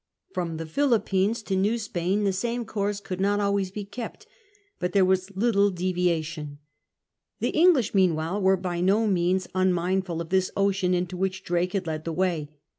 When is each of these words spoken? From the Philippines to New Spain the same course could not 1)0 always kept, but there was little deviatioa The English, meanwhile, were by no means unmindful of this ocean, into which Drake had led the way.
From 0.33 0.57
the 0.57 0.65
Philippines 0.65 1.43
to 1.43 1.55
New 1.55 1.77
Spain 1.77 2.23
the 2.23 2.33
same 2.33 2.65
course 2.65 2.99
could 2.99 3.21
not 3.21 3.37
1)0 3.39 3.43
always 3.43 3.71
kept, 3.91 4.25
but 4.79 4.93
there 4.93 5.05
was 5.05 5.29
little 5.37 5.69
deviatioa 5.71 6.57
The 7.39 7.49
English, 7.51 7.93
meanwhile, 7.93 8.41
were 8.41 8.57
by 8.57 8.81
no 8.81 9.05
means 9.05 9.47
unmindful 9.53 10.19
of 10.19 10.29
this 10.29 10.49
ocean, 10.57 10.95
into 10.95 11.17
which 11.17 11.43
Drake 11.43 11.73
had 11.73 11.85
led 11.85 12.05
the 12.05 12.13
way. 12.13 12.49